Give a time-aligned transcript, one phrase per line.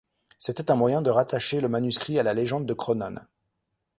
[0.39, 3.13] C'était un moyen de rattacher le manuscrit à la légende de Cronan.